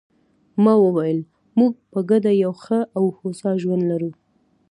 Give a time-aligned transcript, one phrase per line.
[0.63, 1.19] ما وویل:
[1.59, 4.11] موږ په ګډه یو ښه او هوسا ژوند لرو.